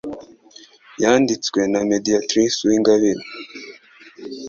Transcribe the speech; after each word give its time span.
Yanditswe 1.01 1.59
na 1.71 1.79
mediatrice 1.91 2.57
uwingabire 2.61 3.23